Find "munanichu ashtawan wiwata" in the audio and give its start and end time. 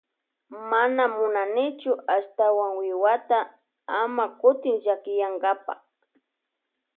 1.15-3.39